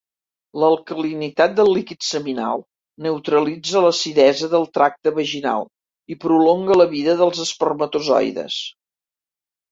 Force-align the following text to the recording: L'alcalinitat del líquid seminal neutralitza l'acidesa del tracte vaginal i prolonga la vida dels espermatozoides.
L'alcalinitat 0.61 1.51
del 1.57 1.67
líquid 1.73 2.05
seminal 2.05 2.63
neutralitza 3.07 3.83
l'acidesa 3.87 4.49
del 4.53 4.65
tracte 4.77 5.13
vaginal 5.17 5.67
i 6.15 6.17
prolonga 6.23 6.79
la 6.81 6.87
vida 6.95 7.15
dels 7.21 7.43
espermatozoides. 7.45 8.57